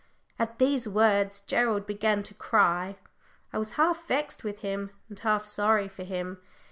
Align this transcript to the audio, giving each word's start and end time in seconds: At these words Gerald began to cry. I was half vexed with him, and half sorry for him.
At 0.39 0.57
these 0.57 0.87
words 0.89 1.41
Gerald 1.41 1.85
began 1.85 2.23
to 2.23 2.33
cry. 2.33 2.97
I 3.53 3.59
was 3.59 3.73
half 3.73 4.03
vexed 4.07 4.43
with 4.43 4.61
him, 4.61 4.89
and 5.09 5.19
half 5.19 5.45
sorry 5.45 5.87
for 5.87 6.03
him. 6.03 6.39